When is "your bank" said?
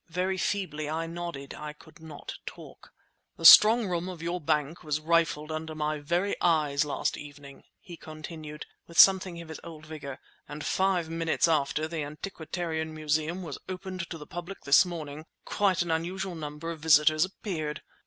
4.23-4.83